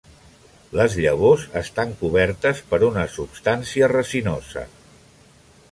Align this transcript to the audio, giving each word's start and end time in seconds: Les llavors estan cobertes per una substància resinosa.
Les 0.77 0.95
llavors 1.03 1.43
estan 1.61 1.91
cobertes 1.99 2.63
per 2.73 2.81
una 2.89 3.05
substància 3.19 3.91
resinosa. 3.95 4.65